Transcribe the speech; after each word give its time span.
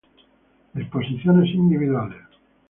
Exposiciones 0.73 1.45
individuales 1.51 2.25